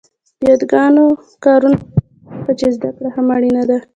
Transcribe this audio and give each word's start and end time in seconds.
د 0.39 0.41
یاګانو 0.51 1.05
کارونه 1.45 1.77
ډېره 1.81 2.41
ده 2.45 2.53
ځکه 2.55 2.63
يې 2.67 2.71
زده 2.75 2.89
کړه 2.95 3.09
هم 3.15 3.27
اړینه 3.35 3.63
ده 3.69 3.77